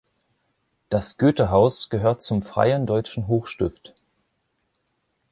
Das 0.89 1.19
Goethe-Haus 1.19 1.91
gehört 1.91 2.23
zum 2.23 2.41
Freien 2.41 2.87
Deutschen 2.87 3.27
Hochstift. 3.27 3.93